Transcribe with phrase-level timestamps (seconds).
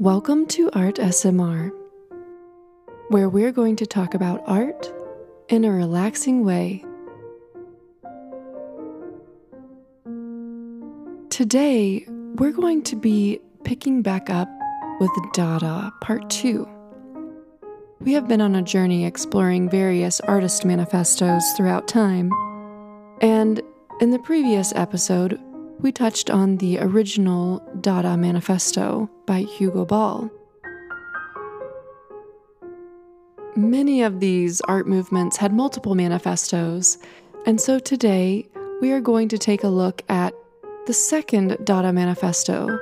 [0.00, 1.70] Welcome to Art SMR,
[3.10, 4.90] where we're going to talk about art
[5.50, 6.82] in a relaxing way.
[11.28, 14.48] Today, we're going to be picking back up
[15.00, 16.66] with Dada Part 2.
[18.00, 22.32] We have been on a journey exploring various artist manifestos throughout time,
[23.20, 23.60] and
[24.00, 25.38] in the previous episode,
[25.82, 30.30] we touched on the original Dada Manifesto by Hugo Ball.
[33.56, 36.98] Many of these art movements had multiple manifestos,
[37.46, 38.46] and so today
[38.80, 40.34] we are going to take a look at
[40.86, 42.78] the second Dada Manifesto,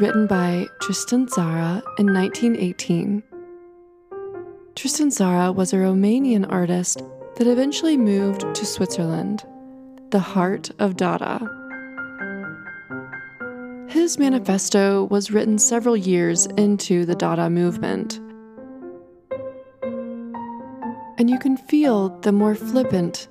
[0.00, 3.22] written by Tristan Tzara in 1918.
[4.74, 7.02] Tristan Tzara was a Romanian artist
[7.36, 9.44] that eventually moved to Switzerland,
[10.10, 11.57] the heart of Dada.
[13.88, 18.20] His manifesto was written several years into the Dada movement.
[21.18, 23.28] And you can feel the more flippant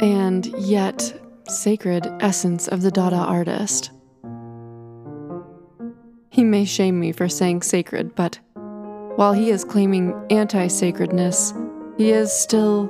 [0.00, 3.90] and yet sacred essence of the Dada artist.
[6.30, 8.38] He may shame me for saying sacred, but
[9.16, 11.52] while he is claiming anti sacredness,
[11.96, 12.88] he is still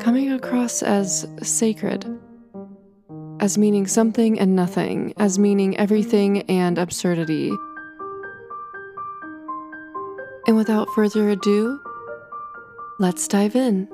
[0.00, 2.19] coming across as sacred
[3.40, 7.50] as meaning something and nothing, as meaning everything and absurdity.
[10.46, 11.80] And without further ado,
[12.98, 13.88] let's dive in.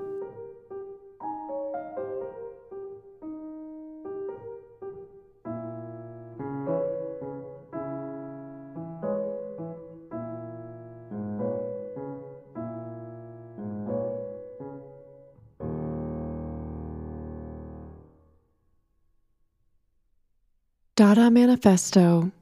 [20.97, 22.33] Dada Manifesto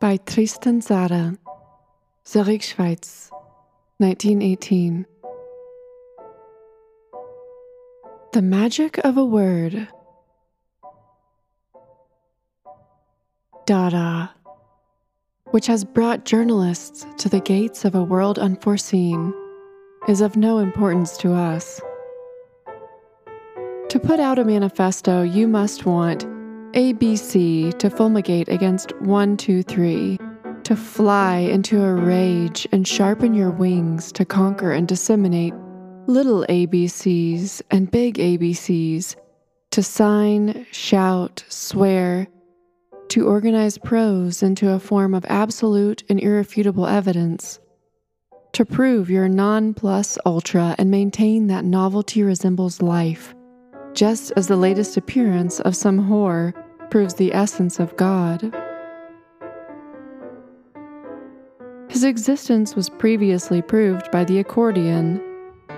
[0.00, 1.38] by Tristan Tzara,
[2.26, 3.30] Zurich, Schweiz,
[3.98, 5.06] 1918.
[8.32, 9.86] The Magic of a Word.
[13.64, 14.34] Dada,
[15.52, 19.32] which has brought journalists to the gates of a world unforeseen,
[20.08, 21.80] is of no importance to us.
[23.90, 26.33] To put out a manifesto, you must want
[26.74, 30.18] ABC to fulminate against 123,
[30.64, 35.54] to fly into a rage and sharpen your wings to conquer and disseminate
[36.08, 39.14] little ABCs and big ABCs,
[39.70, 42.26] to sign, shout, swear,
[43.08, 47.60] to organize prose into a form of absolute and irrefutable evidence,
[48.52, 53.32] to prove your non plus ultra and maintain that novelty resembles life,
[53.92, 56.52] just as the latest appearance of some whore
[56.94, 58.54] proves the essence of God.
[61.88, 65.20] His existence was previously proved by the accordion,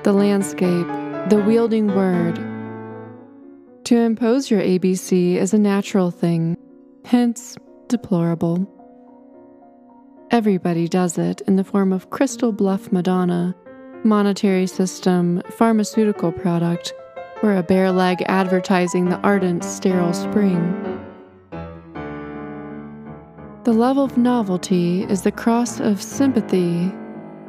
[0.03, 0.87] the landscape,
[1.31, 2.35] the wielding word.
[3.85, 6.55] To impose your ABC is a natural thing,
[7.07, 7.57] hence
[7.89, 8.71] deplorable.
[10.31, 13.57] Everybody does it in the form of crystal bluff Madonna,
[14.05, 16.93] monetary system, pharmaceutical product,
[17.43, 21.06] or a bare leg advertising the ardent, sterile spring.
[23.67, 26.93] The love of novelty is the cross of sympathy,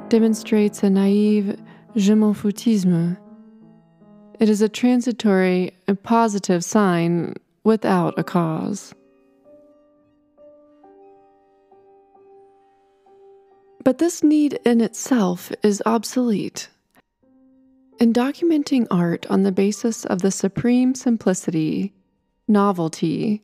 [0.09, 1.61] demonstrates a naive
[1.95, 3.19] je m'en foutisme.
[4.39, 8.95] It is a transitory and positive sign without a cause.
[13.83, 16.69] But this need in itself is obsolete.
[17.99, 21.93] In documenting art on the basis of the supreme simplicity,
[22.47, 23.43] novelty,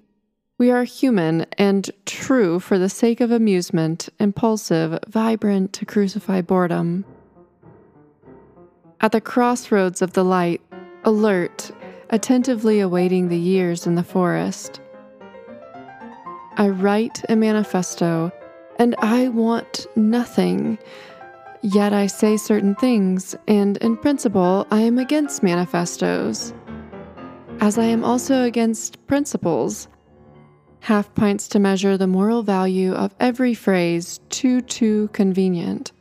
[0.63, 7.03] we are human and true for the sake of amusement, impulsive, vibrant to crucify boredom.
[9.01, 10.61] At the crossroads of the light,
[11.03, 11.69] alert,
[12.11, 14.79] attentively awaiting the years in the forest.
[16.55, 18.31] I write a manifesto,
[18.79, 20.79] and I want nothing.
[21.61, 26.53] Yet I say certain things, and in principle, I am against manifestos.
[27.59, 29.89] As I am also against principles
[30.83, 35.93] half pints to measure the moral value of every phrase too, too convenient.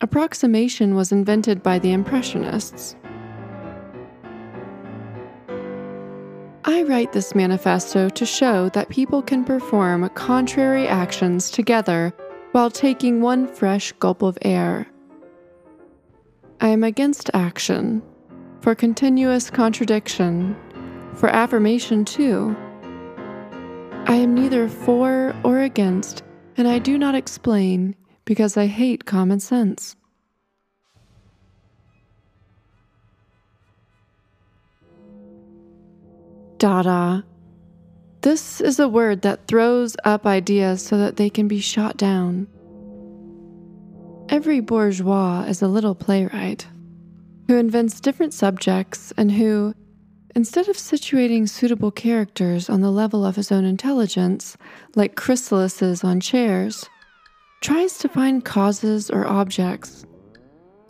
[0.00, 2.94] Approximation was invented by the Impressionists.
[6.64, 12.14] I write this manifesto to show that people can perform contrary actions together
[12.52, 14.86] while taking one fresh gulp of air.
[16.60, 18.00] I am against action,
[18.60, 20.54] for continuous contradiction,
[21.14, 22.56] for affirmation too
[24.06, 26.22] I am neither for or against
[26.56, 29.96] and I do not explain because I hate common sense.
[36.58, 37.24] Dada.
[38.20, 42.46] This is a word that throws up ideas so that they can be shot down.
[44.30, 46.66] Every bourgeois is a little playwright
[47.48, 49.74] who invents different subjects and who,
[50.34, 54.56] instead of situating suitable characters on the level of his own intelligence,
[54.94, 56.88] like chrysalises on chairs,
[57.60, 60.04] tries to find causes or objects,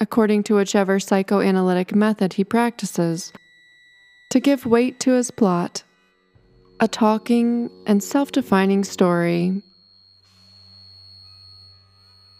[0.00, 3.32] according to whichever psychoanalytic method he practices
[4.30, 5.84] to give weight to his plot,
[6.80, 9.62] a talking and self defining story.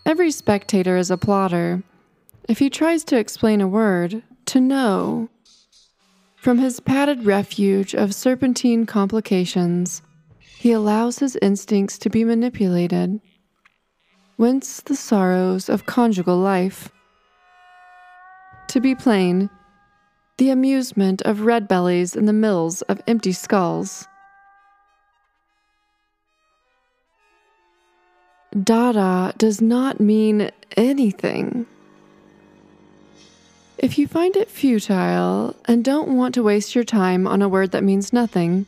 [0.06, 1.82] Every spectator is a plotter.
[2.48, 5.28] If he tries to explain a word, to know,
[6.44, 10.02] from his padded refuge of serpentine complications,
[10.58, 13.18] he allows his instincts to be manipulated.
[14.36, 16.90] Whence the sorrows of conjugal life.
[18.68, 19.48] To be plain,
[20.36, 24.06] the amusement of red bellies in the mills of empty skulls.
[28.62, 31.64] Dada does not mean anything.
[33.84, 37.72] If you find it futile and don't want to waste your time on a word
[37.72, 38.64] that means nothing,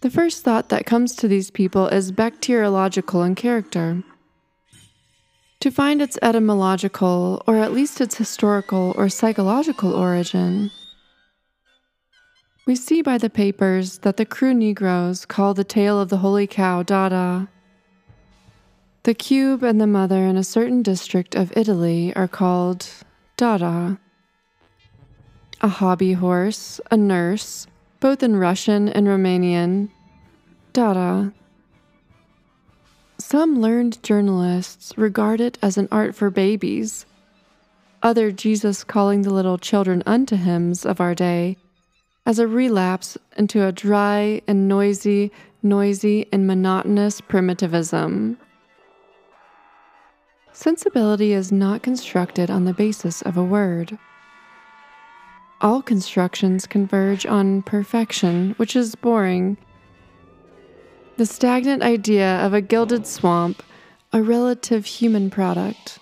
[0.00, 4.02] the first thought that comes to these people is bacteriological in character.
[5.60, 10.70] To find its etymological, or at least its historical or psychological origin,
[12.66, 16.46] we see by the papers that the Kru Negroes call the tail of the holy
[16.46, 17.48] cow Dada.
[19.02, 22.88] The cube and the mother in a certain district of Italy are called
[23.36, 23.98] Dada.
[25.64, 27.66] A hobby horse, a nurse,
[27.98, 29.88] both in Russian and Romanian,
[30.74, 31.32] Dada.
[33.16, 37.06] Some learned journalists regard it as an art for babies.
[38.02, 41.56] Other Jesus calling the little children unto hymns of our day
[42.26, 45.32] as a relapse into a dry and noisy,
[45.62, 48.36] noisy and monotonous primitivism.
[50.52, 53.98] Sensibility is not constructed on the basis of a word.
[55.64, 59.56] All constructions converge on perfection, which is boring
[61.16, 63.62] the stagnant idea of a gilded swamp,
[64.12, 65.98] a relative human product.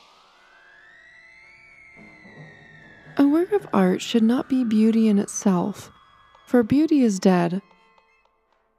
[3.17, 5.93] A work of art should not be beauty in itself,
[6.45, 7.63] for beauty is dead.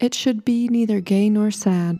[0.02, 1.98] It should be neither gay nor sad,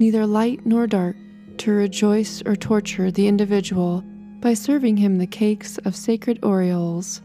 [0.00, 1.14] neither light nor dark,
[1.58, 4.02] to rejoice or torture the individual
[4.40, 7.20] by serving him the cakes of sacred aureoles,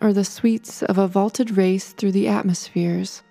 [0.00, 3.22] or the sweets of a vaulted race through the atmospheres.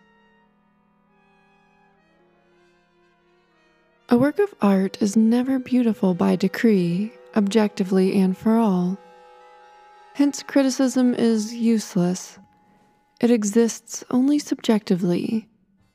[4.10, 8.98] A work of art is never beautiful by decree, objectively and for all.
[10.14, 12.38] Hence, criticism is useless.
[13.20, 15.48] It exists only subjectively,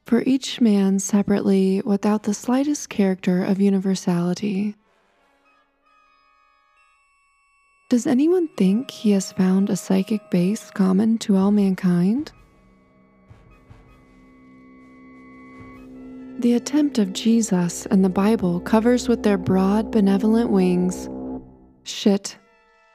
[0.07, 4.75] for each man separately without the slightest character of universality.
[7.89, 12.33] Does anyone think he has found a psychic base common to all mankind?
[16.41, 21.09] The attempt of Jesus and the Bible covers with their broad, benevolent wings
[21.85, 22.37] shit,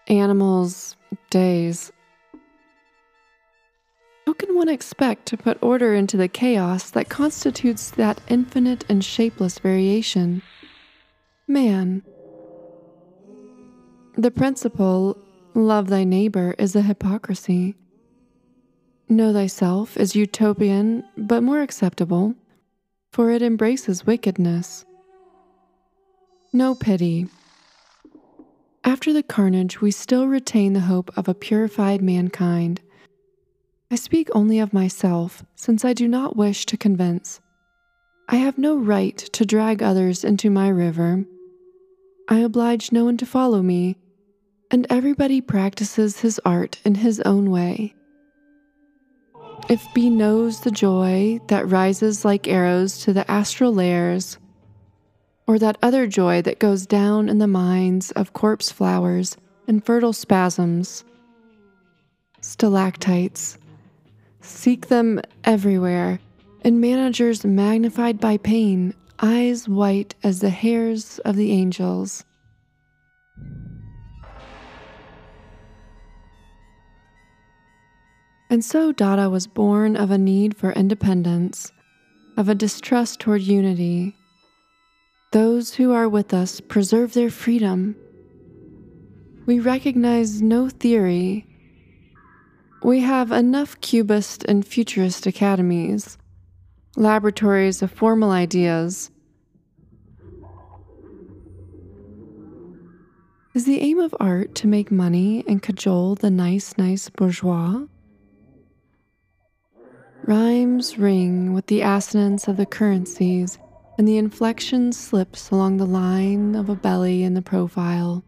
[0.07, 0.95] animals,
[1.31, 1.91] days.
[4.27, 9.03] How can one expect to put order into the chaos that constitutes that infinite and
[9.03, 10.43] shapeless variation?
[11.47, 12.03] Man.
[14.17, 15.17] The principle,
[15.53, 17.75] love thy neighbor, is a hypocrisy.
[19.09, 22.35] Know thyself is utopian, but more acceptable
[23.13, 24.85] for it embraces wickedness.
[26.51, 27.27] No pity.
[28.83, 32.81] After the carnage, we still retain the hope of a purified mankind.
[33.91, 37.39] I speak only of myself, since I do not wish to convince.
[38.27, 41.23] I have no right to drag others into my river.
[42.27, 43.95] I oblige no one to follow me,
[44.73, 47.93] and everybody practices his art in his own way.
[49.69, 54.39] If B knows the joy that rises like arrows to the astral layers,
[55.45, 59.37] or that other joy that goes down in the minds of corpse flowers
[59.67, 61.03] and fertile spasms,
[62.41, 63.59] stalactites,
[64.41, 66.19] seek them everywhere,
[66.63, 72.25] in managers magnified by pain, eyes white as the hairs of the angels.
[78.53, 81.71] And so Dada was born of a need for independence,
[82.37, 84.15] of a distrust toward unity.
[85.31, 87.95] Those who are with us preserve their freedom.
[89.47, 91.47] We recognize no theory.
[92.83, 96.19] We have enough cubist and futurist academies,
[96.95, 99.09] laboratories of formal ideas.
[103.55, 107.87] Is the aim of art to make money and cajole the nice, nice bourgeois?
[110.25, 113.57] Rhymes ring with the assonance of the currencies,
[113.97, 118.23] and the inflection slips along the line of a belly in the profile.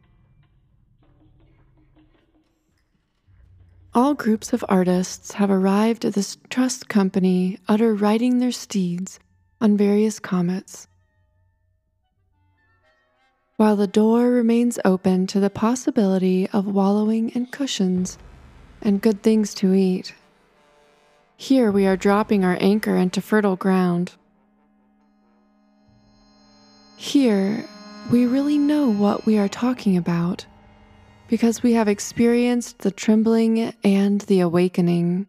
[3.93, 9.17] All groups of artists have arrived at this trust company, utter riding their steeds
[9.61, 10.89] on various comets.
[13.55, 18.17] While the door remains open to the possibility of wallowing in cushions
[18.81, 20.13] and good things to eat.
[21.37, 24.13] Here we are dropping our anchor into fertile ground.
[26.95, 27.65] Here,
[28.09, 30.45] we really know what we are talking about
[31.27, 35.27] because we have experienced the trembling and the awakening.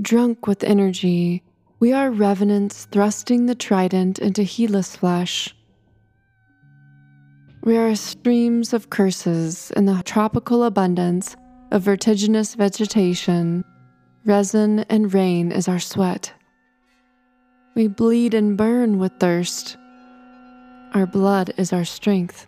[0.00, 1.42] Drunk with energy,
[1.80, 5.54] we are revenants thrusting the trident into heedless flesh.
[7.62, 11.34] We are streams of curses in the tropical abundance
[11.74, 13.64] of vertiginous vegetation,
[14.24, 16.32] resin and rain is our sweat.
[17.74, 19.76] We bleed and burn with thirst.
[20.92, 22.46] Our blood is our strength.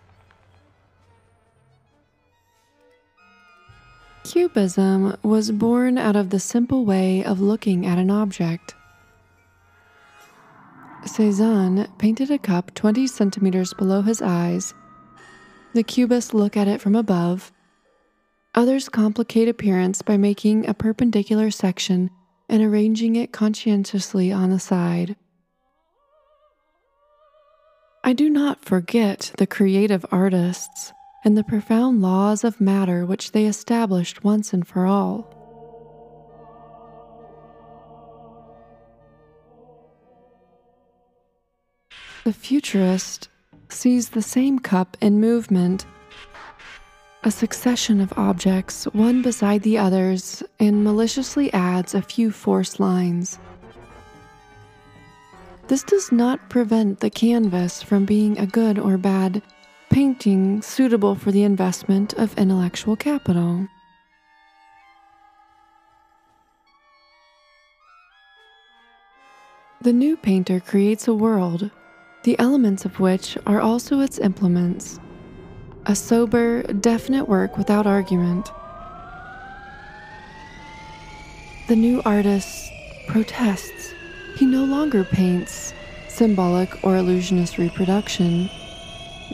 [4.23, 8.77] Cubism was born out of the simple way of looking at an object.
[11.05, 14.73] Cezanne painted a cup 20 centimeters below his eyes.
[15.75, 17.51] The cubists look at it from above
[18.57, 22.09] Others complicate appearance by making a perpendicular section
[22.49, 25.15] and arranging it conscientiously on the side.
[28.03, 33.45] I do not forget the creative artists and the profound laws of matter which they
[33.45, 35.33] established once and for all.
[42.25, 43.29] The futurist
[43.69, 45.85] sees the same cup in movement
[47.25, 53.39] a succession of objects, one beside the others, and maliciously adds a few forced lines.
[55.69, 59.43] This does not prevent the canvas from being a good or bad
[59.91, 63.67] painting suitable for the investment of intellectual capital.
[69.83, 71.71] The new painter creates a world,
[72.23, 75.01] the elements of which are also its implements
[75.87, 78.51] a sober, definite work without argument.
[81.69, 82.71] The new artist
[83.07, 83.95] protests.
[84.37, 85.73] He no longer paints
[86.09, 88.51] symbolic or illusionist reproduction,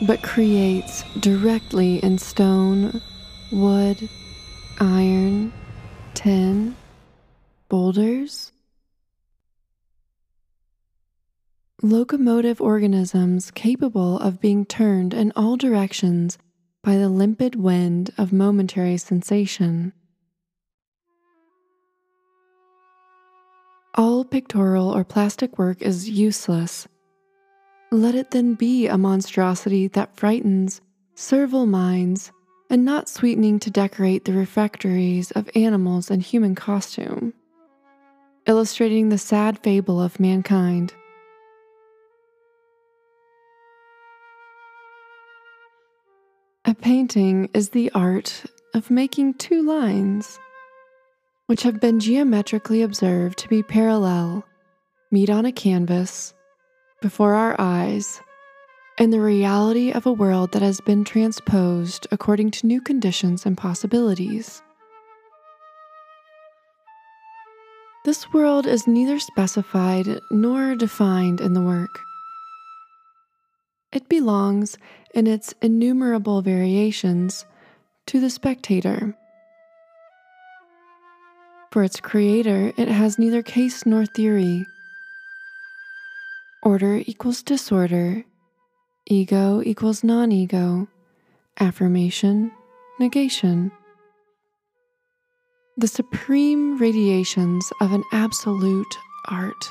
[0.05, 3.01] but creates directly in stone,
[3.51, 4.09] wood,
[4.79, 5.51] iron,
[6.13, 6.75] tin,
[7.67, 8.51] boulders,
[11.81, 16.37] locomotive organisms capable of being turned in all directions
[16.83, 19.93] by the limpid wind of momentary sensation.
[23.95, 26.87] All pictorial or plastic work is useless.
[27.91, 30.81] Let it then be a monstrosity that frightens
[31.15, 32.31] servile minds
[32.69, 37.33] and not sweetening to decorate the refectories of animals in human costume,
[38.47, 40.93] illustrating the sad fable of mankind.
[46.83, 50.37] Painting is the art of making two lines,
[51.45, 54.43] which have been geometrically observed to be parallel,
[55.09, 56.33] meet on a canvas,
[57.01, 58.19] before our eyes,
[58.97, 63.57] in the reality of a world that has been transposed according to new conditions and
[63.57, 64.61] possibilities.
[68.03, 72.01] This world is neither specified nor defined in the work.
[73.93, 74.75] It belongs
[75.13, 77.45] in its innumerable variations
[78.07, 79.15] to the spectator.
[81.71, 84.65] For its creator, it has neither case nor theory.
[86.61, 88.23] Order equals disorder,
[89.07, 90.87] ego equals non ego,
[91.59, 92.51] affirmation,
[92.99, 93.71] negation.
[95.77, 99.65] The supreme radiations of an absolute art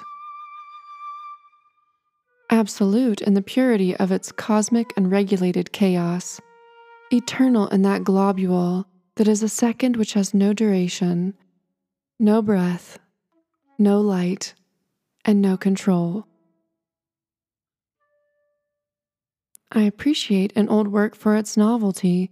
[2.52, 6.38] absolute in the purity of its cosmic and regulated chaos,
[7.10, 11.32] eternal in that globule that is a second which has no duration,
[12.20, 12.98] no breath,
[13.78, 14.52] no light,
[15.24, 16.26] and no control.
[19.70, 22.30] I appreciate an old work for its novelty.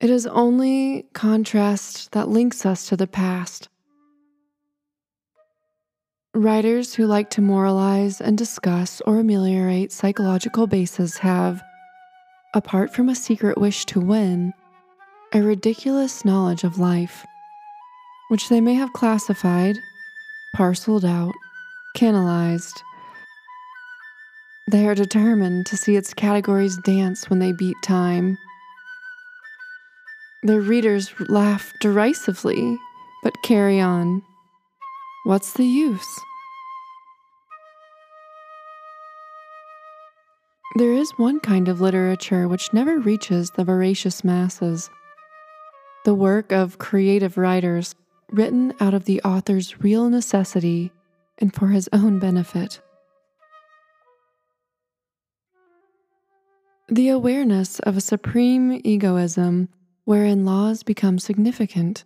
[0.00, 3.68] It is only contrast that links us to the past.
[6.38, 11.60] Writers who like to moralize and discuss or ameliorate psychological bases have,
[12.54, 14.54] apart from a secret wish to win,
[15.34, 17.26] a ridiculous knowledge of life,
[18.28, 19.80] which they may have classified,
[20.54, 21.32] parceled out,
[21.96, 22.82] canalized.
[24.70, 28.38] They are determined to see its categories dance when they beat time.
[30.44, 32.78] Their readers laugh derisively,
[33.24, 34.22] but carry on.
[35.24, 36.06] What's the use?
[40.78, 44.88] There is one kind of literature which never reaches the voracious masses
[46.04, 47.96] the work of creative writers
[48.30, 50.92] written out of the author's real necessity
[51.38, 52.80] and for his own benefit.
[56.88, 59.70] The awareness of a supreme egoism
[60.04, 62.04] wherein laws become significant.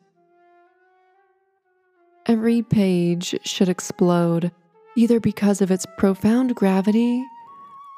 [2.24, 4.50] Every page should explode,
[4.96, 7.22] either because of its profound gravity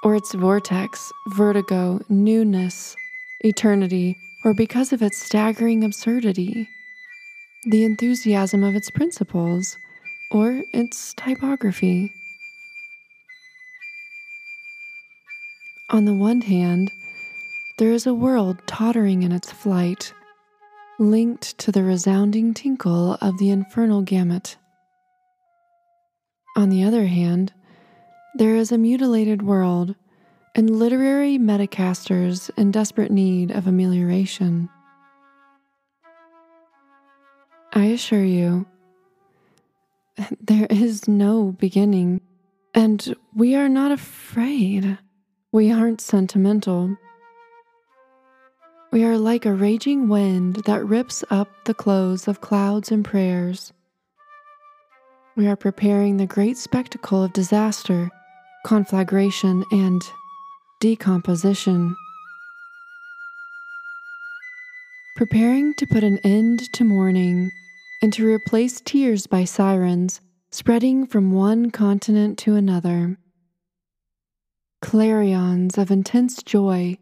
[0.05, 2.95] or its vortex, vertigo, newness,
[3.41, 6.69] eternity, or because of its staggering absurdity,
[7.65, 9.79] the enthusiasm of its principles,
[10.31, 12.13] or its typography.
[15.89, 16.93] On the one hand,
[17.79, 20.13] there is a world tottering in its flight,
[20.99, 24.57] linked to the resounding tinkle of the infernal gamut.
[26.57, 27.53] On the other hand,
[28.37, 29.95] there is a mutilated world
[30.57, 34.69] and literary medicasters in desperate need of amelioration.
[37.73, 38.67] I assure you,
[40.41, 42.21] there is no beginning,
[42.73, 44.99] and we are not afraid.
[45.53, 46.97] We aren't sentimental.
[48.93, 53.73] We are like a raging wind that rips up the clothes of clouds and prayers.
[55.37, 58.09] We are preparing the great spectacle of disaster,
[58.65, 60.03] conflagration, and
[60.81, 61.95] decomposition.
[65.17, 67.51] Preparing to put an end to mourning
[68.03, 73.19] and to replace tears by sirens spreading from one continent to another.
[74.81, 76.97] Clarions of intense joy,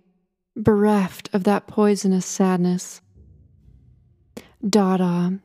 [0.57, 3.01] bereft of that poisonous sadness.
[4.67, 5.41] Dada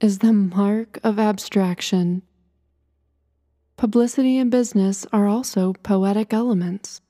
[0.00, 2.22] is the mark of abstraction.
[3.78, 7.00] Publicity and business are also poetic elements.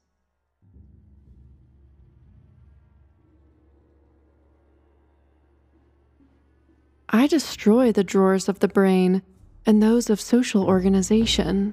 [7.08, 9.22] I destroy the drawers of the brain
[9.64, 11.72] and those of social organization.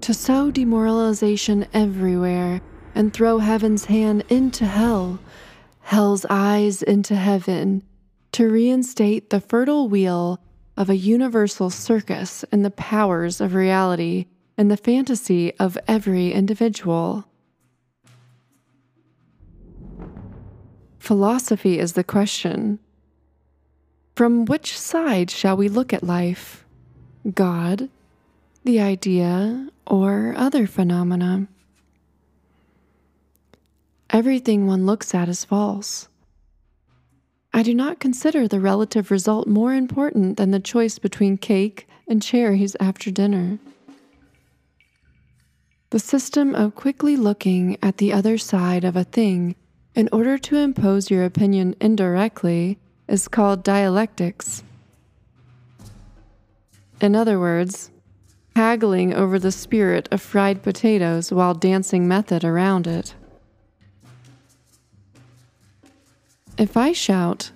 [0.00, 2.62] To sow demoralization everywhere
[2.94, 5.18] and throw heaven's hand into hell,
[5.80, 7.82] hell's eyes into heaven,
[8.32, 10.40] to reinstate the fertile wheel
[10.78, 17.24] of a universal circus in the powers of reality and the fantasy of every individual.
[21.00, 22.78] Philosophy is the question
[24.14, 26.64] from which side shall we look at life?
[27.34, 27.88] God,
[28.62, 31.48] the idea, or other phenomena?
[34.10, 36.07] Everything one looks at is false.
[37.52, 42.22] I do not consider the relative result more important than the choice between cake and
[42.22, 43.58] cherries after dinner.
[45.90, 49.54] The system of quickly looking at the other side of a thing
[49.94, 54.62] in order to impose your opinion indirectly is called dialectics.
[57.00, 57.90] In other words,
[58.54, 63.14] haggling over the spirit of fried potatoes while dancing method around it.
[66.58, 67.52] If I shout,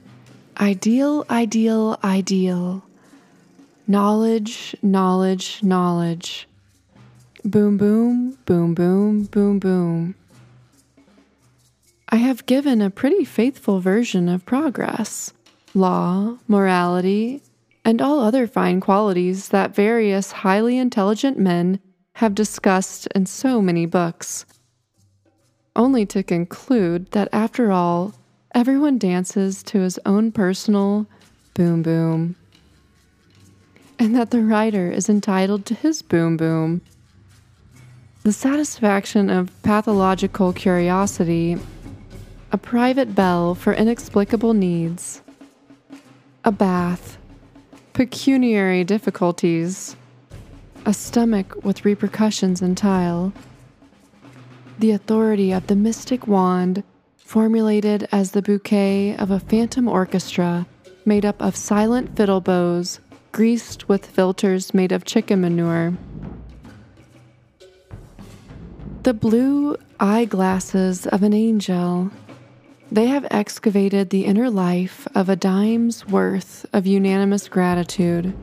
[0.60, 2.84] ideal, ideal, ideal,
[3.88, 6.48] knowledge, knowledge, knowledge,
[7.44, 10.14] boom, boom, boom, boom, boom, boom,
[12.10, 15.32] I have given a pretty faithful version of progress
[15.74, 17.42] law, morality,
[17.84, 21.80] and all other fine qualities that various highly intelligent men
[22.14, 24.46] have discussed in so many books.
[25.74, 28.14] Only to conclude that after all,
[28.54, 31.06] everyone dances to his own personal
[31.54, 32.36] boom boom,
[33.98, 36.80] and that the writer is entitled to his boom boom.
[38.22, 41.58] The satisfaction of pathological curiosity,
[42.52, 45.22] a private bell for inexplicable needs
[46.44, 47.18] a bath,
[47.92, 49.96] pecuniary difficulties,
[50.84, 53.32] a stomach with repercussions in tile,
[54.78, 56.82] the authority of the mystic wand,
[57.32, 60.66] formulated as the bouquet of a phantom orchestra
[61.06, 63.00] made up of silent fiddle bows
[63.32, 65.94] greased with filters made of chicken manure.
[69.04, 72.10] The blue eyeglasses of an angel.
[72.90, 78.34] They have excavated the inner life of a dime's worth of unanimous gratitude.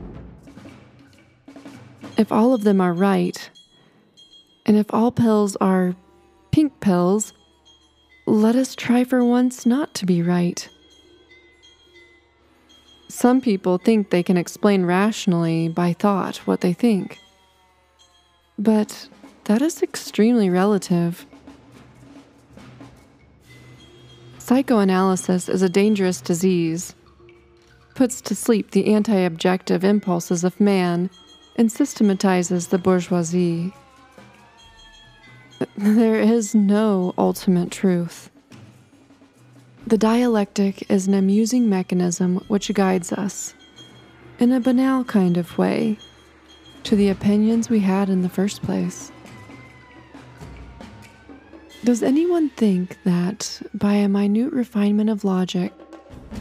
[2.18, 3.50] If all of them are right,
[4.66, 5.94] and if all pills are
[6.50, 7.32] pink pills,
[8.30, 10.68] let us try for once not to be right.
[13.08, 17.18] Some people think they can explain rationally by thought what they think.
[18.56, 19.08] But
[19.44, 21.26] that is extremely relative.
[24.38, 26.94] Psychoanalysis is a dangerous disease,
[27.94, 31.10] puts to sleep the anti objective impulses of man,
[31.56, 33.72] and systematizes the bourgeoisie.
[35.82, 38.28] There is no ultimate truth.
[39.86, 43.54] The dialectic is an amusing mechanism which guides us,
[44.38, 45.98] in a banal kind of way,
[46.82, 49.10] to the opinions we had in the first place.
[51.82, 55.72] Does anyone think that, by a minute refinement of logic,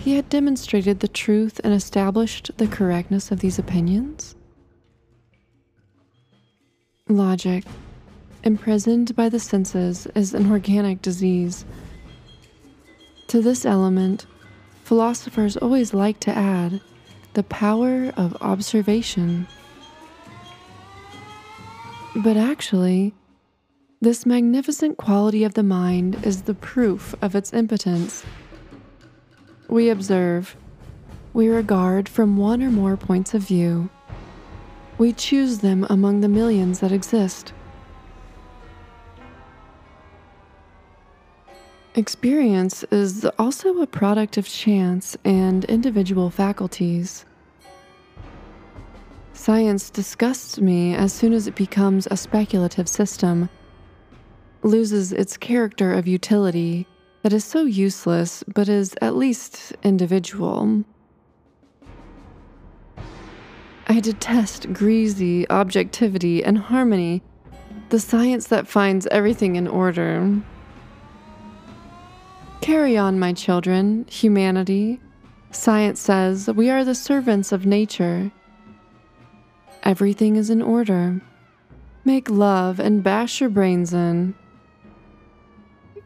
[0.02, 4.36] he had demonstrated the truth and established the correctness of these opinions?
[7.08, 7.64] Logic,
[8.44, 11.66] imprisoned by the senses, is an organic disease
[13.30, 14.26] to this element,
[14.84, 16.82] philosophers always like to add
[17.36, 19.48] the power of observation.
[22.16, 23.14] But actually,
[24.02, 28.26] this magnificent quality of the mind is the proof of its impotence.
[29.68, 30.58] We observe,
[31.32, 33.92] we regard from one or more points of view,
[34.98, 37.54] we choose them among the millions that exist.
[41.96, 47.26] Experience is also a product of chance and individual faculties.
[49.34, 53.50] Science disgusts me as soon as it becomes a speculative system,
[54.62, 56.86] loses its character of utility
[57.24, 60.84] that is so useless but is at least individual.
[63.88, 67.24] I detest greasy objectivity and harmony,
[67.90, 70.40] the science that finds everything in order.
[72.62, 75.00] Carry on, my children, humanity.
[75.52, 78.32] Science says we are the servants of nature.
[79.84, 81.22] Everything is in order.
[82.04, 84.36] Make love and bash your brains in.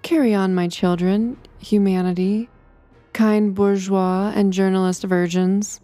[0.04, 2.50] Carry on, my children, humanity,
[3.14, 5.82] kind bourgeois and journalist virgins.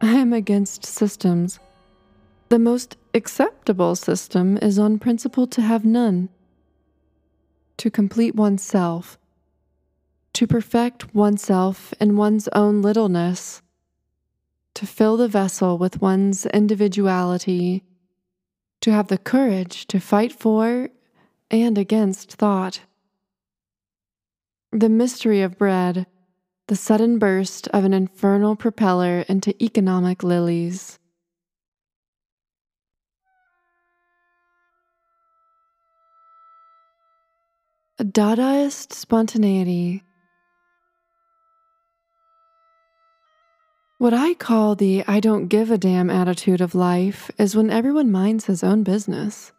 [0.00, 1.60] I am against systems.
[2.48, 6.30] The most acceptable system is on principle to have none.
[7.78, 9.18] To complete oneself
[10.34, 13.62] to perfect oneself in one's own littleness,
[14.74, 17.84] to fill the vessel with one's individuality,
[18.80, 20.88] to have the courage to fight for
[21.50, 22.80] and against thought.
[24.72, 26.06] The mystery of bread,
[26.68, 30.98] the sudden burst of an infernal propeller into economic lilies.
[37.98, 40.02] A Dadaist spontaneity
[44.02, 48.10] What I call the I don't give a damn attitude of life is when everyone
[48.10, 49.52] minds his own business.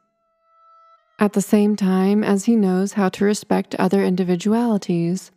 [1.17, 5.31] At the same time as he knows how to respect other individualities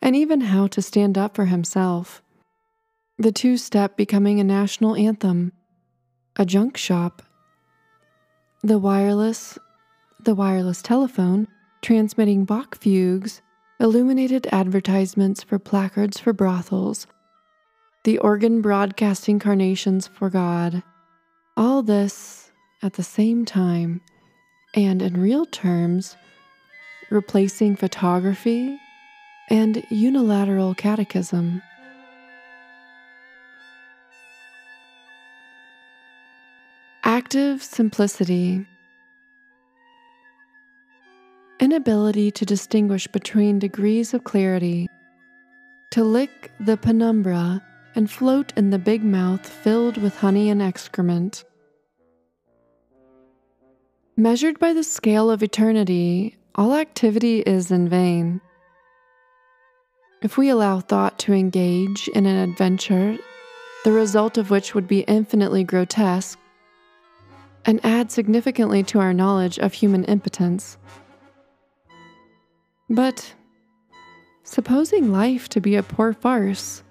[0.00, 2.22] and even how to stand up for himself.
[3.18, 5.50] The two step becoming a national anthem,
[6.36, 7.22] a junk shop,
[8.62, 9.58] the wireless,
[10.20, 11.48] the wireless telephone
[11.82, 13.42] transmitting Bach fugues,
[13.80, 17.08] illuminated advertisements for placards for brothels
[18.06, 20.80] the organ broadcasting carnations for God.
[21.56, 24.00] All this at the same time,
[24.74, 26.16] and in real terms,
[27.10, 28.78] replacing photography
[29.50, 31.60] and unilateral catechism.
[37.02, 38.64] Active simplicity.
[41.58, 44.86] Inability to distinguish between degrees of clarity.
[45.90, 47.60] To lick the penumbra
[47.96, 51.44] and float in the big mouth filled with honey and excrement.
[54.16, 58.40] Measured by the scale of eternity, all activity is in vain.
[60.22, 63.18] If we allow thought to engage in an adventure,
[63.84, 66.38] the result of which would be infinitely grotesque,
[67.64, 70.78] and add significantly to our knowledge of human impotence,
[72.88, 73.34] But
[74.44, 76.84] supposing life to be a poor farce,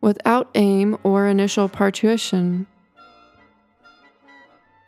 [0.00, 2.66] without aim or initial parturition,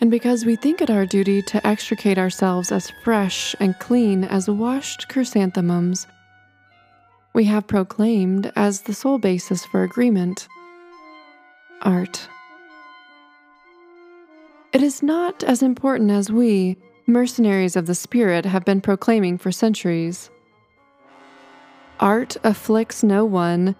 [0.02, 4.50] and because we think it our duty to extricate ourselves as fresh and clean as
[4.50, 6.08] washed chrysanthemums,
[7.34, 10.48] we have proclaimed as the sole basis for agreement
[11.82, 12.28] art.
[14.72, 19.52] It is not as important as we, mercenaries of the spirit, have been proclaiming for
[19.52, 20.30] centuries.
[22.00, 23.76] Art afflicts no one,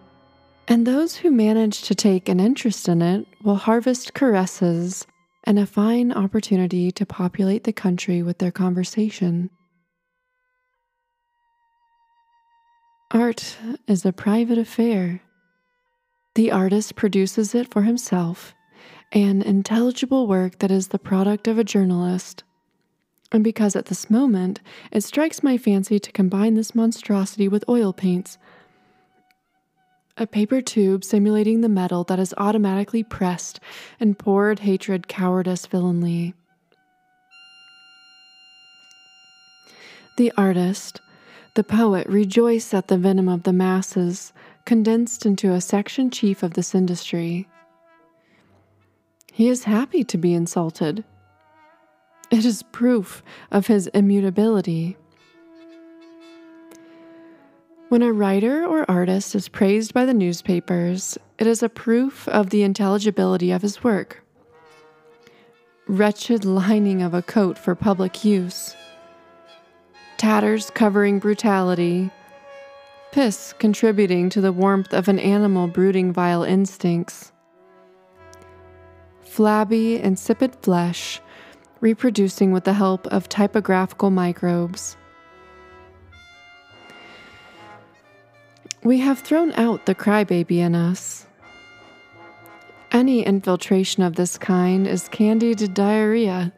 [0.69, 5.07] and those who manage to take an interest in it will harvest caresses
[5.45, 9.51] and a fine opportunity to populate the country with their conversation.
[13.11, 15.21] Art is a private affair.
[16.35, 18.55] The artist produces it for himself,
[19.13, 22.45] an intelligible work that is the product of a journalist
[23.33, 24.61] and because at this moment
[24.93, 28.39] it strikes my fancy to combine this monstrosity with oil paints.
[30.19, 33.61] A paper tube simulating the metal that is automatically pressed
[33.99, 36.35] and poured hatred, cowardice, villainy.
[40.19, 41.01] The artist,
[41.55, 44.33] the poet, rejoice at the venom of the masses
[44.67, 47.49] condensed into a section chief of this industry.
[49.33, 51.05] He is happy to be insulted
[52.33, 54.97] it is proof of his immutability.
[57.93, 62.49] When a writer or artist is praised by the newspapers, it is a proof of
[62.49, 64.25] the intelligibility of his work.
[65.87, 68.75] Wretched lining of a coat for public use,
[70.17, 72.11] tatters covering brutality,
[73.13, 77.31] piss contributing to the warmth of an animal brooding vile instincts,
[79.21, 81.21] flabby, insipid flesh
[81.81, 84.97] reproducing with the help of typographical microbes.
[88.85, 91.27] We have thrown out the crybaby in us.
[92.91, 96.53] Any infiltration of this kind is candid diarrhea.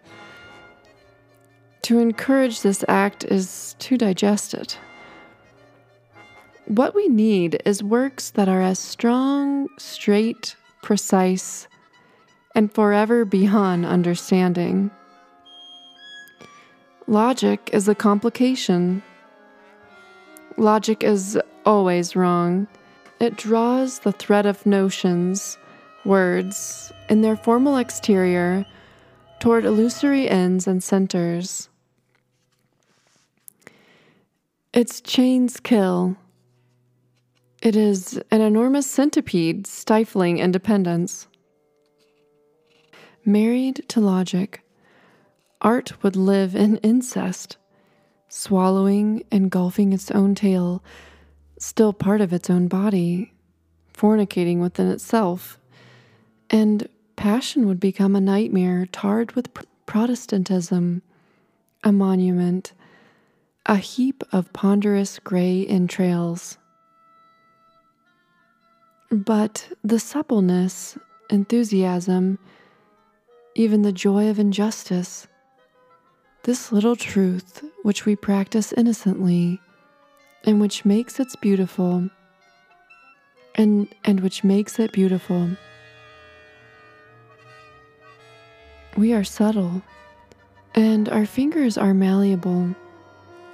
[1.83, 4.79] To encourage this act is to digest it.
[6.67, 11.69] What we need is works that are as strong, straight, precise,
[12.55, 14.91] and forever beyond understanding.
[17.07, 19.03] Logic is a complication.
[20.57, 22.67] Logic is always wrong.
[23.21, 25.59] It draws the thread of notions,
[26.05, 28.67] words, in their formal exterior
[29.41, 31.69] toward illusory ends and centers.
[34.73, 36.17] Its chains kill.
[37.63, 41.29] It is an enormous centipede stifling independence.
[43.25, 44.63] Married to logic,
[45.63, 47.57] art would live in incest,
[48.29, 50.83] swallowing, engulfing its own tail,
[51.65, 53.33] still part of its own body,
[53.95, 55.59] fornicating within itself.
[56.51, 59.49] And passion would become a nightmare tarred with
[59.87, 61.01] Protestantism,
[61.83, 62.75] a monument,
[63.65, 66.59] a heap of ponderous gray entrails.
[69.11, 70.99] But the suppleness,
[71.31, 72.39] enthusiasm,
[73.55, 75.29] even the joy of injustice,
[76.43, 79.61] this little truth which we practice innocently
[80.45, 82.09] and which makes it beautiful
[83.55, 85.51] and and which makes it beautiful.
[88.97, 89.83] We are subtle
[90.75, 92.75] and our fingers are malleable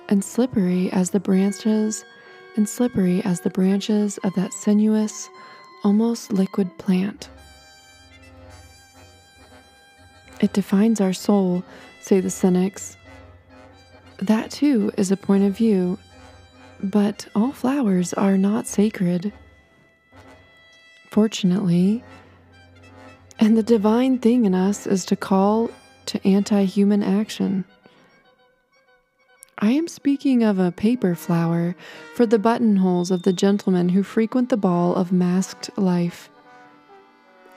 [0.08, 2.04] and slippery as the branches
[2.56, 5.28] and slippery as the branches of that sinuous
[5.84, 7.28] almost liquid plant.
[10.40, 11.62] It defines our soul
[12.00, 12.96] say the cynics.
[14.18, 15.98] That too is a point of view,
[16.82, 19.32] but all flowers are not sacred.
[21.10, 22.04] Fortunately,
[23.38, 25.70] and the divine thing in us is to call
[26.06, 27.64] to anti human action.
[29.58, 31.76] I am speaking of a paper flower
[32.14, 36.30] for the buttonholes of the gentlemen who frequent the ball of masked life,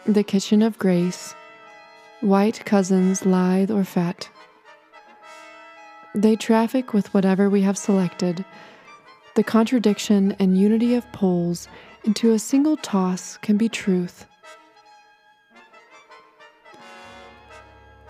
[0.05, 1.33] the kitchen of grace,
[2.19, 4.29] white cousins, lithe or fat.
[6.13, 8.43] They traffic with whatever we have selected.
[9.35, 11.67] The contradiction and unity of poles
[12.03, 14.25] into a single toss can be truth.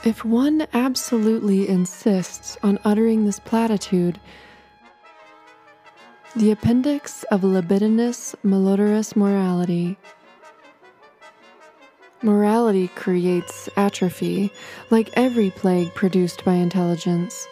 [0.03, 4.19] If one absolutely insists on uttering this platitude,
[6.35, 9.97] the appendix of libidinous, malodorous morality
[12.23, 14.49] Morality creates atrophy,
[14.89, 17.49] like every plague produced by intelligence.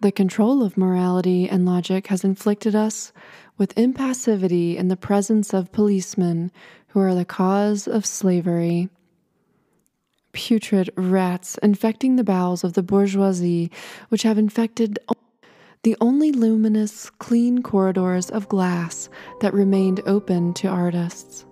[0.00, 3.12] The control of morality and logic has inflicted us
[3.56, 6.50] with impassivity in the presence of policemen
[6.88, 8.88] who are the cause of slavery.
[10.32, 13.70] Putrid rats infecting the bowels of the bourgeoisie,
[14.08, 14.98] which have infected
[15.84, 19.08] the only luminous, clean corridors of glass
[19.40, 21.46] that remained open to artists.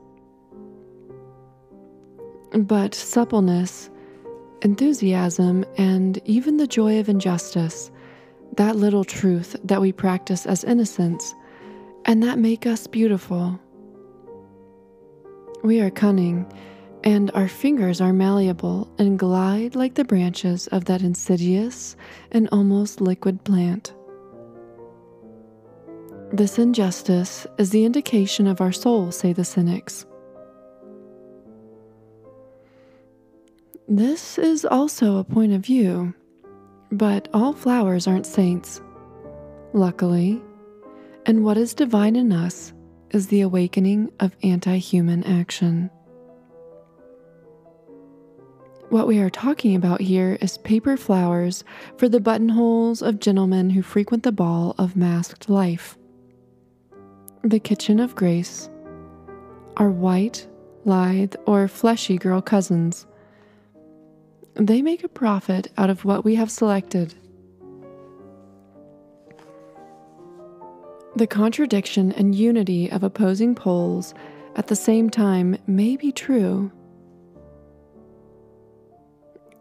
[2.53, 3.89] But suppleness,
[4.63, 7.92] enthusiasm, and even the joy of injustice,
[8.57, 11.35] that little truth that we practice as innocence,
[12.05, 13.59] and that make us beautiful.
[15.63, 16.51] We are cunning,
[17.05, 21.97] and our fingers are malleable and glide like the branches of that insidious
[22.31, 23.95] and almost liquid plant.
[26.33, 30.07] This injustice is the indication of our soul, say the cynics.
[33.87, 36.15] This is also a point of view,
[36.93, 38.81] but all flowers aren't saints.
[39.73, 40.41] Luckily,
[41.25, 42.73] and what is divine in us
[43.11, 45.91] is the awakening of anti human action.
[48.91, 51.65] What we are talking about here is paper flowers
[51.97, 55.97] for the buttonholes of gentlemen who frequent the ball of masked life.
[57.43, 58.69] The kitchen of grace,
[59.79, 60.47] are white,
[60.85, 63.07] lithe, or fleshy girl cousins.
[64.55, 67.15] They make a profit out of what we have selected.
[71.17, 74.15] The contradiction and unity of opposing poles
[74.57, 76.71] at the same time may be true.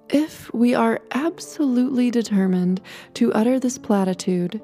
[0.09, 2.81] If we are absolutely determined
[3.13, 4.61] to utter this platitude,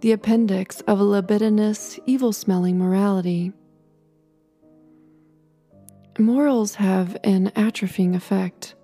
[0.00, 3.52] the appendix of a libidinous, evil smelling morality,
[6.18, 8.74] morals have an atrophying effect,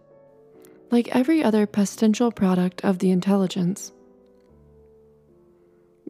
[0.91, 3.93] like every other pestilential product of the intelligence.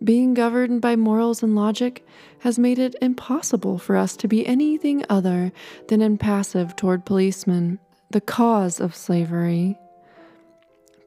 [0.02, 2.06] Being governed by morals and logic
[2.40, 5.50] has made it impossible for us to be anything other
[5.88, 9.76] than impassive toward policemen, the cause of slavery.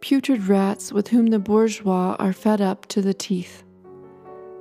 [0.02, 3.64] Putrid rats with whom the bourgeois are fed up to the teeth,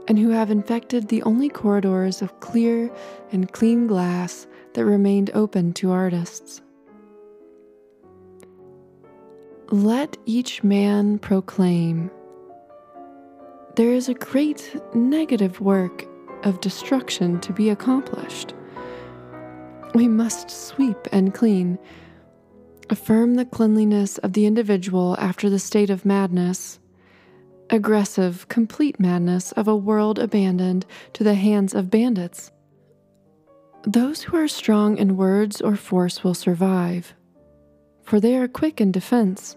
[0.06, 2.90] and who have infected the only corridors of clear
[3.32, 6.62] and clean glass that remained open to artists.
[9.72, 12.10] Let each man proclaim
[13.76, 16.08] there is a great negative work
[16.42, 18.52] of destruction to be accomplished.
[19.94, 21.78] We must sweep and clean,
[22.90, 26.80] affirm the cleanliness of the individual after the state of madness,
[27.70, 32.50] aggressive, complete madness of a world abandoned to the hands of bandits.
[33.84, 37.14] Those who are strong in words or force will survive,
[38.10, 39.56] for they are quick in defense.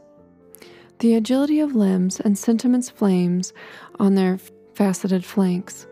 [1.00, 3.52] The agility of limbs and sentiments flames
[3.98, 4.38] on their
[4.76, 5.88] faceted flanks.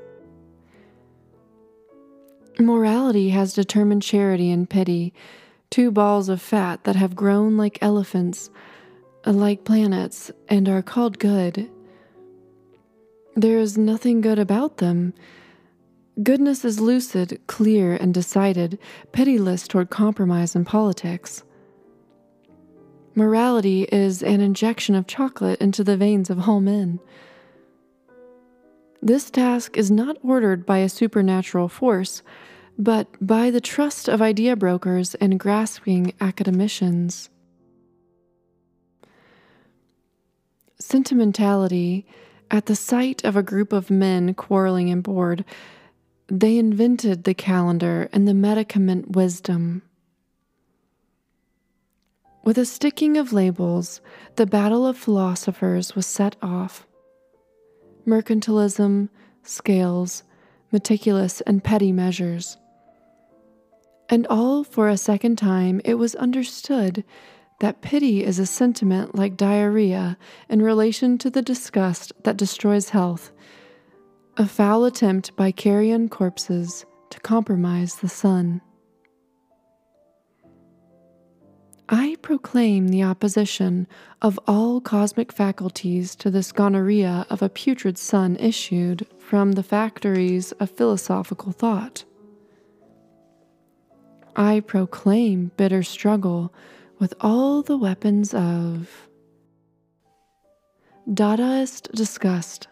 [2.59, 5.11] Morality has determined charity and pity,
[5.71, 8.51] two balls of fat that have grown like elephants,
[9.25, 11.67] like planets, and are called good.
[13.35, 15.15] There is nothing good about them.
[16.21, 18.77] Goodness is lucid, clear, and decided,
[19.13, 21.43] pitiless toward compromise in politics.
[23.13, 26.99] Morality is an injection of chocolate into the veins of all men.
[29.01, 32.21] This task is not ordered by a supernatural force,
[32.77, 37.29] but by the trust of idea brokers and grasping academicians.
[40.79, 42.05] Sentimentality,
[42.49, 45.43] at the sight of a group of men quarreling and bored,
[46.27, 49.81] they invented the calendar and the medicament wisdom.
[52.43, 54.01] With a sticking of labels,
[54.35, 56.87] the battle of philosophers was set off.
[58.05, 59.09] Mercantilism,
[59.43, 60.23] scales,
[60.71, 62.57] meticulous and petty measures.
[64.09, 67.03] And all for a second time it was understood
[67.59, 70.17] that pity is a sentiment like diarrhea
[70.49, 73.31] in relation to the disgust that destroys health,
[74.37, 78.61] a foul attempt by carrion corpses to compromise the sun.
[81.93, 83.85] I proclaim the opposition
[84.21, 90.53] of all cosmic faculties to this gonorrhea of a putrid sun issued from the factories
[90.53, 92.05] of philosophical thought.
[94.37, 96.53] I proclaim bitter struggle
[96.97, 99.09] with all the weapons of
[101.09, 102.69] Dadaist disgust.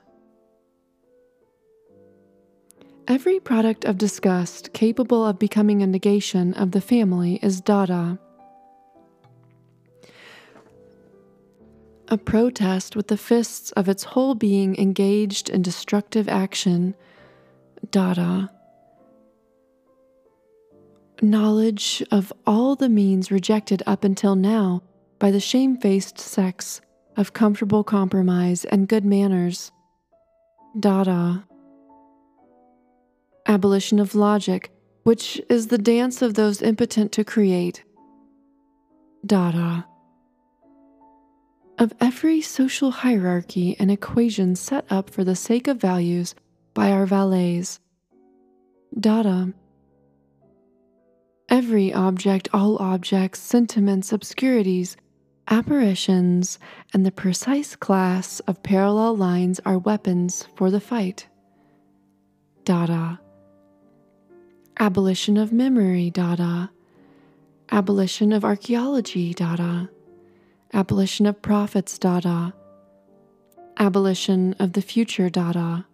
[3.05, 8.17] Every product of disgust capable of becoming a negation of the family is Dada.
[12.09, 16.95] A protest with the fists of its whole being engaged in destructive action,
[17.91, 18.51] Dada.
[21.21, 24.81] Knowledge of all the means rejected up until now
[25.19, 26.81] by the shamefaced sex
[27.15, 29.71] of comfortable compromise and good manners,
[30.79, 31.45] Dada.
[33.45, 34.71] Abolition of logic,
[35.03, 37.83] which is the dance of those impotent to create,
[39.25, 39.85] Dada
[41.79, 46.35] of every social hierarchy and equation set up for the sake of values
[46.73, 47.79] by our valets.
[48.99, 49.53] Dada.
[51.47, 54.97] Every object, all objects, sentiments, obscurities,
[55.47, 56.59] apparitions,
[56.93, 61.27] and the precise class of parallel lines are weapons for the fight.
[62.65, 63.21] Dada.
[64.79, 66.71] Abolition of memory, Dada.
[67.71, 69.89] Abolition of archaeology, Dada
[70.73, 72.53] abolition of prophets Dada,
[73.77, 75.85] abolition of the future Dada,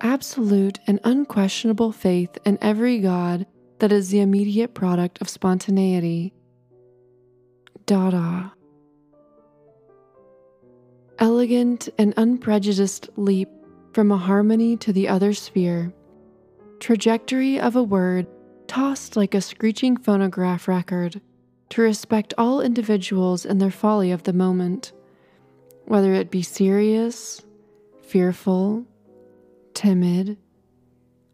[0.00, 3.46] absolute and unquestionable faith in every God
[3.78, 6.32] that is the immediate product of spontaneity.
[7.86, 8.52] Dada.
[11.18, 13.48] Elegant and unprejudiced leap
[13.92, 15.92] from a harmony to the other sphere.
[16.80, 18.26] Trajectory of a word
[18.66, 21.20] tossed like a screeching phonograph record
[21.72, 24.92] to respect all individuals in their folly of the moment,
[25.86, 27.40] whether it be serious,
[28.02, 28.84] fearful,
[29.72, 30.36] timid,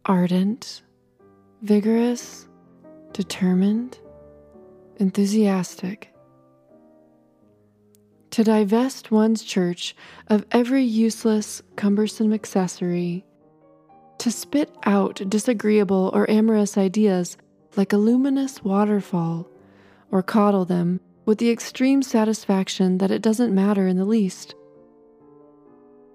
[0.05, 0.81] ardent,
[1.61, 2.47] vigorous,
[3.11, 3.99] determined,
[4.95, 6.15] enthusiastic.
[8.31, 9.93] To divest one's church
[10.27, 13.25] of every useless, cumbersome accessory,
[14.19, 17.35] to spit out disagreeable or amorous ideas
[17.75, 19.48] like a luminous waterfall
[20.11, 24.55] or coddle them with the extreme satisfaction that it doesn't matter in the least.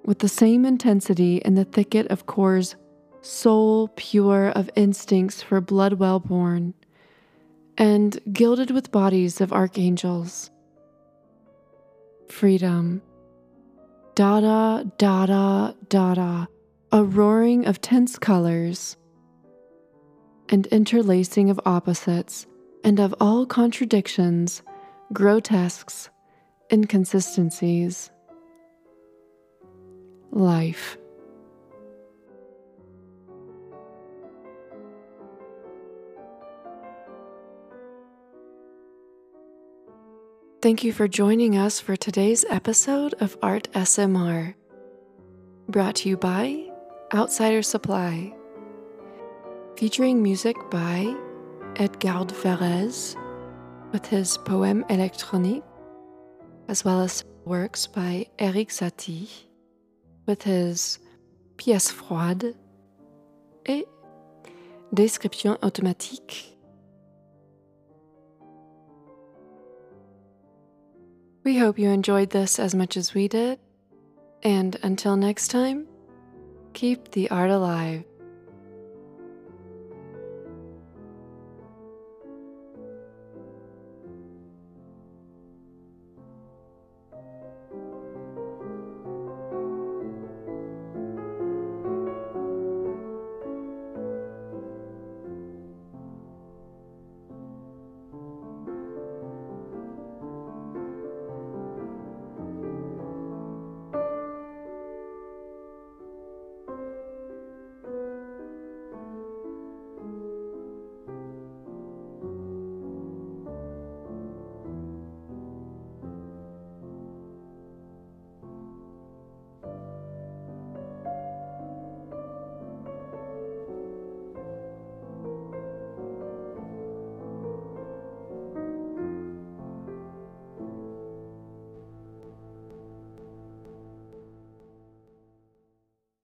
[0.04, 2.76] With the same intensity in the thicket of cores,
[3.22, 6.74] soul pure of instincts for blood well born,
[7.78, 10.50] and gilded with bodies of archangels.
[12.28, 13.02] Freedom.
[14.14, 16.48] Dada, dada, dada,
[16.92, 18.96] a roaring of tense colors
[20.48, 22.46] and interlacing of opposites
[22.84, 24.62] and of all contradictions,
[25.12, 26.10] grotesques,
[26.70, 28.10] inconsistencies.
[30.30, 30.98] Life.
[40.60, 44.54] Thank you for joining us for today's episode of ARTSMR,
[45.68, 46.70] brought to you by
[47.12, 48.34] Outsider Supply,
[49.76, 51.14] featuring music by
[51.76, 53.16] Edgard Varèse
[53.92, 55.64] with his Poème électronique,
[56.68, 59.28] as well as works by Erik Satie
[60.26, 60.98] with his
[61.56, 62.54] pièces froides
[63.66, 63.86] et
[64.92, 66.52] Descriptions automatiques.
[71.42, 73.58] We hope you enjoyed this as much as we did,
[74.44, 75.86] and until next time,
[76.72, 78.04] keep the art alive.